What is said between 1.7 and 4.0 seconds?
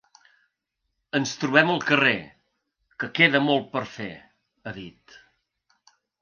al carrer, que queda molt per